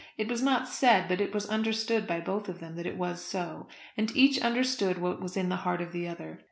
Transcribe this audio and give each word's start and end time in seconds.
It 0.17 0.27
was 0.27 0.41
not 0.41 0.67
said, 0.67 1.07
but 1.07 1.21
it 1.21 1.31
was 1.31 1.45
understood 1.47 2.07
by 2.07 2.21
both 2.21 2.49
of 2.49 2.59
them 2.59 2.75
that 2.75 2.87
it 2.87 2.97
was 2.97 3.23
so; 3.23 3.67
and 3.95 4.11
each 4.17 4.41
understood 4.41 4.97
what 4.97 5.21
was 5.21 5.37
in 5.37 5.49
the 5.49 5.57
heart 5.57 5.79
of 5.79 5.91
the 5.91 6.07
other. 6.07 6.39